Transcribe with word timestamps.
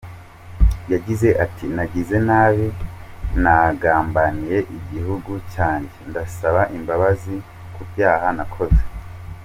Yagize 0.91 1.27
ati 1.43 1.65
“Nagize 1.75 2.17
nabi, 2.27 2.67
nagambaniye 3.43 4.57
igihugu 4.77 5.31
cyanjye, 5.53 5.97
ndasaba 6.09 6.61
imbabazi 6.77 7.33
ku 7.73 7.81
byaha 7.89 8.27
nakoze. 8.37 8.81